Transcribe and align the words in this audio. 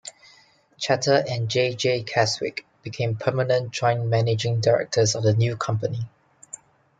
Chater 0.77 1.23
and 1.29 1.47
J. 1.47 1.75
J. 1.75 2.01
Keswick 2.01 2.65
became 2.81 3.17
permanent 3.17 3.69
joint 3.69 4.03
managing 4.07 4.59
directors 4.59 5.13
of 5.13 5.21
the 5.21 5.35
new 5.35 5.55
company. 5.55 6.09